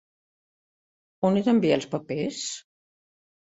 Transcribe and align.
On 1.29 1.37
he 1.41 1.45
d'enviar 1.49 1.77
els 1.81 1.89
papers? 1.93 2.43